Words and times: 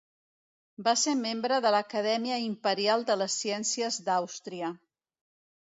Va 0.87 0.93
ser 1.01 1.13
membre 1.19 1.59
de 1.65 1.73
l'Acadèmia 1.75 2.41
Imperial 2.47 3.07
de 3.13 3.19
les 3.23 3.39
Ciències 3.45 4.03
d'Àustria. 4.11 4.75